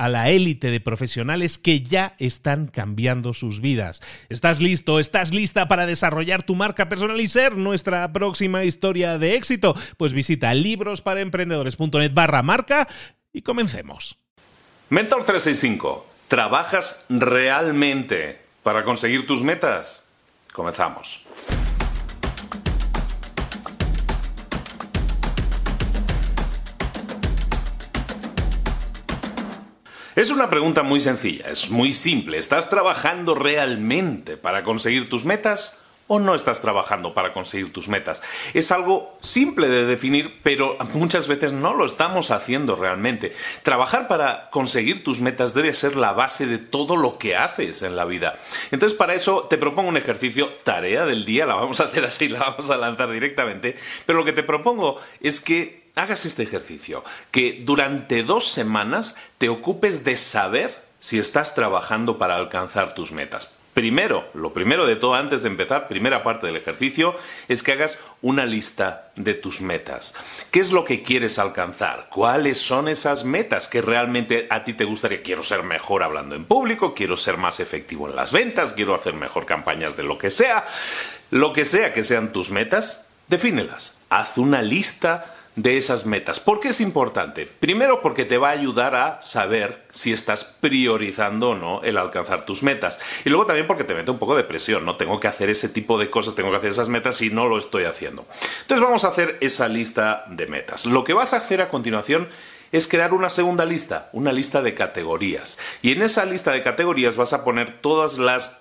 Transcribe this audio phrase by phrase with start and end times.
[0.00, 4.00] a la élite de profesionales que ya están cambiando sus vidas.
[4.30, 4.98] ¿Estás listo?
[4.98, 9.76] ¿Estás lista para desarrollar tu marca personal y ser nuestra próxima historia de éxito?
[9.98, 12.88] Pues visita librosparaemprendedores.net barra marca
[13.30, 14.16] y comencemos.
[14.88, 16.06] Mentor 365.
[16.28, 20.08] ¿Trabajas realmente para conseguir tus metas?
[20.54, 21.26] Comenzamos.
[30.16, 32.36] Es una pregunta muy sencilla, es muy simple.
[32.36, 35.80] ¿Estás trabajando realmente para conseguir tus metas?
[36.12, 38.20] o no estás trabajando para conseguir tus metas.
[38.52, 43.32] Es algo simple de definir, pero muchas veces no lo estamos haciendo realmente.
[43.62, 47.94] Trabajar para conseguir tus metas debe ser la base de todo lo que haces en
[47.94, 48.40] la vida.
[48.72, 52.28] Entonces, para eso te propongo un ejercicio, tarea del día, la vamos a hacer así,
[52.28, 57.04] la vamos a lanzar directamente, pero lo que te propongo es que hagas este ejercicio,
[57.30, 63.56] que durante dos semanas te ocupes de saber si estás trabajando para alcanzar tus metas.
[63.74, 67.14] Primero, lo primero de todo antes de empezar, primera parte del ejercicio,
[67.46, 70.14] es que hagas una lista de tus metas.
[70.50, 72.08] ¿Qué es lo que quieres alcanzar?
[72.10, 75.22] ¿Cuáles son esas metas que realmente a ti te gustaría?
[75.22, 79.14] Quiero ser mejor hablando en público, quiero ser más efectivo en las ventas, quiero hacer
[79.14, 80.66] mejor campañas de lo que sea.
[81.30, 84.00] Lo que sea que sean tus metas, defínelas.
[84.10, 86.40] Haz una lista de esas metas.
[86.40, 87.46] ¿Por qué es importante?
[87.46, 92.46] Primero porque te va a ayudar a saber si estás priorizando o no el alcanzar
[92.46, 93.00] tus metas.
[93.24, 94.96] Y luego también porque te mete un poco de presión, ¿no?
[94.96, 97.58] Tengo que hacer ese tipo de cosas, tengo que hacer esas metas y no lo
[97.58, 98.26] estoy haciendo.
[98.62, 100.86] Entonces vamos a hacer esa lista de metas.
[100.86, 102.28] Lo que vas a hacer a continuación
[102.72, 105.58] es crear una segunda lista, una lista de categorías.
[105.82, 108.60] Y en esa lista de categorías vas a poner todas las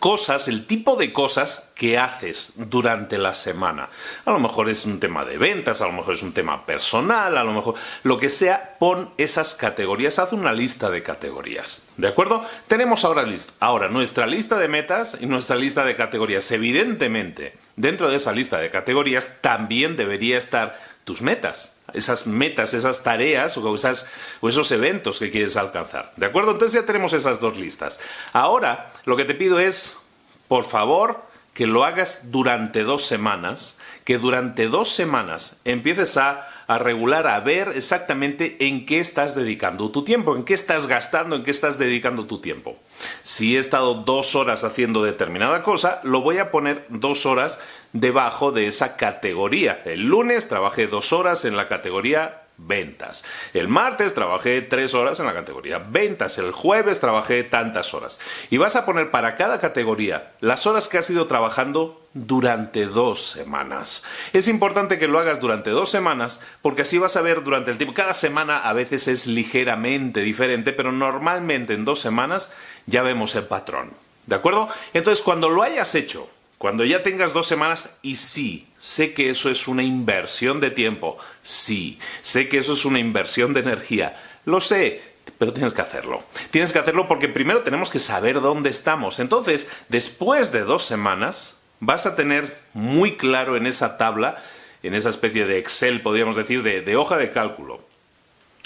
[0.00, 3.88] cosas, el tipo de cosas que haces durante la semana.
[4.24, 7.36] A lo mejor es un tema de ventas, a lo mejor es un tema personal,
[7.36, 11.86] a lo mejor lo que sea, pon esas categorías, haz una lista de categorías.
[11.96, 12.44] ¿De acuerdo?
[12.66, 13.24] Tenemos ahora,
[13.60, 16.50] ahora nuestra lista de metas y nuestra lista de categorías.
[16.50, 20.78] Evidentemente, dentro de esa lista de categorías también debería estar
[21.10, 26.12] tus metas, esas metas, esas tareas o, o esos eventos que quieres alcanzar.
[26.14, 26.52] ¿De acuerdo?
[26.52, 27.98] Entonces ya tenemos esas dos listas.
[28.32, 29.98] Ahora, lo que te pido es,
[30.46, 31.20] por favor,
[31.52, 37.40] que lo hagas durante dos semanas, que durante dos semanas empieces a, a, regular, a
[37.40, 41.76] ver exactamente en qué estás dedicando tu tiempo, en qué estás gastando, en qué estás
[41.76, 42.78] dedicando tu tiempo.
[43.22, 47.60] Si he estado dos horas haciendo determinada cosa, lo voy a poner dos horas
[47.92, 49.82] debajo de esa categoría.
[49.84, 53.24] El lunes trabajé dos horas en la categoría ventas.
[53.54, 56.38] El martes trabajé tres horas en la categoría ventas.
[56.38, 58.20] El jueves trabajé tantas horas.
[58.50, 63.24] Y vas a poner para cada categoría las horas que has ido trabajando durante dos
[63.24, 64.04] semanas.
[64.32, 67.78] Es importante que lo hagas durante dos semanas porque así vas a ver durante el
[67.78, 67.94] tiempo.
[67.94, 72.52] Cada semana a veces es ligeramente diferente, pero normalmente en dos semanas
[72.86, 73.92] ya vemos el patrón.
[74.26, 74.68] ¿De acuerdo?
[74.92, 76.30] Entonces, cuando lo hayas hecho,
[76.60, 81.16] cuando ya tengas dos semanas, y sí, sé que eso es una inversión de tiempo,
[81.42, 84.14] sí, sé que eso es una inversión de energía,
[84.44, 85.00] lo sé,
[85.38, 86.22] pero tienes que hacerlo.
[86.50, 89.20] Tienes que hacerlo porque primero tenemos que saber dónde estamos.
[89.20, 94.36] Entonces, después de dos semanas, vas a tener muy claro en esa tabla,
[94.82, 97.80] en esa especie de Excel, podríamos decir, de, hoja de cálculo,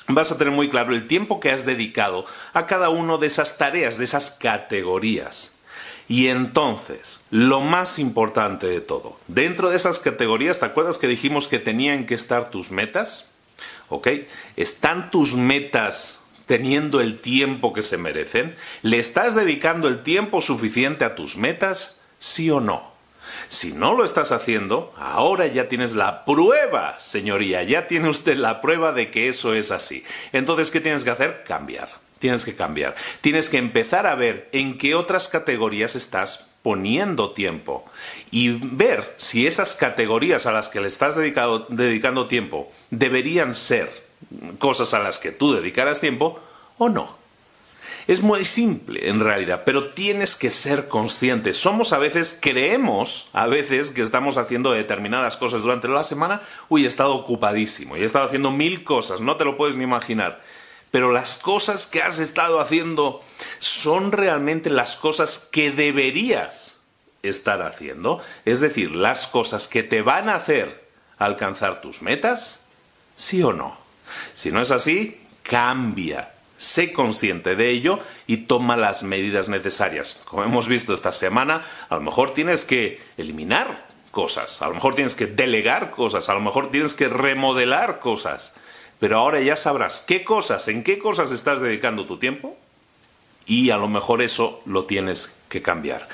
[0.08, 2.24] vas a tener muy claro el tiempo que has dedicado
[2.54, 5.53] a cada una de esas tareas, de esas categorías.
[6.08, 11.48] Y entonces, lo más importante de todo, dentro de esas categorías, ¿te acuerdas que dijimos
[11.48, 13.30] que tenían que estar tus metas?
[13.88, 14.08] ¿Ok?
[14.56, 18.54] ¿Están tus metas teniendo el tiempo que se merecen?
[18.82, 22.02] ¿Le estás dedicando el tiempo suficiente a tus metas?
[22.18, 22.92] ¿Sí o no?
[23.48, 28.60] Si no lo estás haciendo, ahora ya tienes la prueba, señoría, ya tiene usted la
[28.60, 30.04] prueba de que eso es así.
[30.32, 31.44] Entonces, ¿qué tienes que hacer?
[31.44, 32.03] Cambiar.
[32.24, 32.94] Tienes que cambiar.
[33.20, 37.84] Tienes que empezar a ver en qué otras categorías estás poniendo tiempo
[38.30, 44.06] y ver si esas categorías a las que le estás dedicando tiempo deberían ser
[44.58, 46.40] cosas a las que tú dedicaras tiempo
[46.78, 47.14] o no.
[48.06, 51.52] Es muy simple en realidad, pero tienes que ser consciente.
[51.52, 56.40] Somos a veces, creemos a veces que estamos haciendo determinadas cosas durante la semana.
[56.70, 59.84] Uy, he estado ocupadísimo y he estado haciendo mil cosas, no te lo puedes ni
[59.84, 60.40] imaginar.
[60.94, 63.20] Pero las cosas que has estado haciendo
[63.58, 66.82] son realmente las cosas que deberías
[67.24, 68.22] estar haciendo.
[68.44, 70.86] Es decir, las cosas que te van a hacer
[71.18, 72.68] alcanzar tus metas,
[73.16, 73.76] sí o no.
[74.34, 77.98] Si no es así, cambia sé consciente de ello
[78.28, 80.22] y toma las medidas necesarias.
[80.24, 84.94] Como hemos visto esta semana, a lo mejor tienes que eliminar cosas, a lo mejor
[84.94, 88.54] tienes que delegar cosas, a lo mejor tienes que remodelar cosas,
[89.04, 92.56] pero ahora ya sabrás qué cosas, en qué cosas estás dedicando tu tiempo
[93.44, 96.08] y a lo mejor eso lo tienes que cambiar.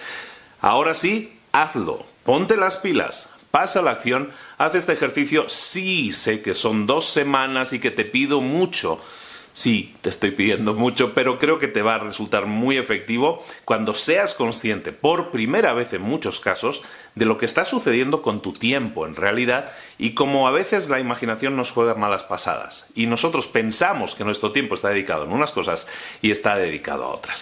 [0.60, 6.52] Ahora sí, hazlo, ponte las pilas, pasa la acción, haz este ejercicio, sí sé que
[6.52, 9.00] son dos semanas y que te pido mucho,
[9.52, 13.94] Sí, te estoy pidiendo mucho, pero creo que te va a resultar muy efectivo cuando
[13.94, 16.82] seas consciente, por primera vez en muchos casos,
[17.14, 21.00] de lo que está sucediendo con tu tiempo en realidad y como a veces la
[21.00, 25.52] imaginación nos juega malas pasadas y nosotros pensamos que nuestro tiempo está dedicado en unas
[25.52, 25.88] cosas
[26.22, 27.39] y está dedicado a otras.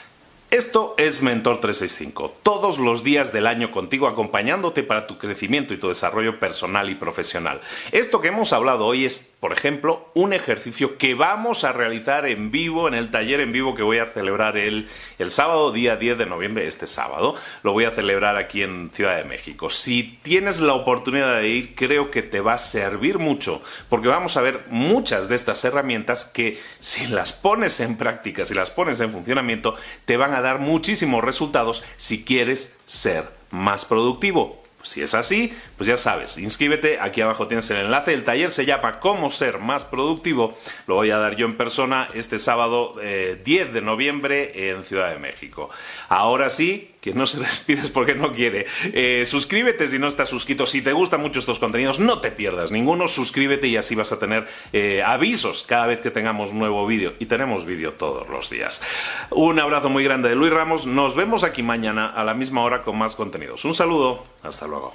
[0.51, 5.77] Esto es Mentor 365, todos los días del año contigo acompañándote para tu crecimiento y
[5.77, 7.61] tu desarrollo personal y profesional.
[7.93, 12.51] Esto que hemos hablado hoy es, por ejemplo, un ejercicio que vamos a realizar en
[12.51, 16.17] vivo, en el taller en vivo que voy a celebrar el, el sábado, día 10
[16.17, 17.35] de noviembre, este sábado.
[17.63, 19.69] Lo voy a celebrar aquí en Ciudad de México.
[19.69, 24.39] Si tienes la oportunidad de ir, creo que te va a servir mucho, porque vamos
[24.39, 28.99] a ver muchas de estas herramientas que si las pones en práctica, si las pones
[29.01, 34.63] en funcionamiento, te van a dar muchísimos resultados si quieres ser más productivo.
[34.83, 38.65] Si es así, pues ya sabes, inscríbete, aquí abajo tienes el enlace, el taller se
[38.65, 40.57] llama Cómo ser más productivo,
[40.87, 45.11] lo voy a dar yo en persona este sábado 10 eh, de noviembre en Ciudad
[45.11, 45.69] de México.
[46.09, 48.67] Ahora sí, no se despides porque no quiere.
[48.93, 50.67] Eh, suscríbete si no estás suscrito.
[50.67, 53.09] Si te gustan mucho estos contenidos, no te pierdas ninguno.
[53.09, 57.15] Suscríbete y así vas a tener eh, avisos cada vez que tengamos nuevo vídeo.
[57.19, 58.83] Y tenemos vídeo todos los días.
[59.31, 60.87] Un abrazo muy grande de Luis Ramos.
[60.87, 63.65] Nos vemos aquí mañana a la misma hora con más contenidos.
[63.65, 64.25] Un saludo.
[64.43, 64.95] Hasta luego.